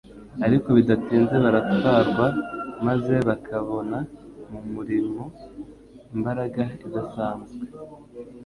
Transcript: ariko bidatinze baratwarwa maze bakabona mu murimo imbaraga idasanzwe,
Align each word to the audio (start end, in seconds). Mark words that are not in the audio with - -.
ariko 0.45 0.67
bidatinze 0.77 1.35
baratwarwa 1.43 2.25
maze 2.87 3.13
bakabona 3.27 3.97
mu 4.49 4.59
murimo 4.73 5.23
imbaraga 6.15 6.61
idasanzwe, 6.85 7.53